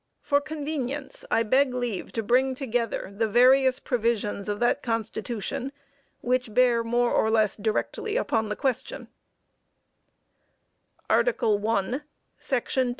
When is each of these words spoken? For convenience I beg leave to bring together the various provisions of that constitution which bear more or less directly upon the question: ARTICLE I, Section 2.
For 0.19 0.41
convenience 0.41 1.25
I 1.29 1.43
beg 1.43 1.75
leave 1.75 2.11
to 2.13 2.23
bring 2.23 2.55
together 2.55 3.13
the 3.15 3.27
various 3.27 3.79
provisions 3.79 4.49
of 4.49 4.59
that 4.59 4.81
constitution 4.81 5.71
which 6.21 6.55
bear 6.55 6.83
more 6.83 7.11
or 7.11 7.29
less 7.29 7.55
directly 7.55 8.17
upon 8.17 8.49
the 8.49 8.55
question: 8.55 9.09
ARTICLE 11.07 11.67
I, 11.69 12.01
Section 12.39 12.87
2. 12.89 12.89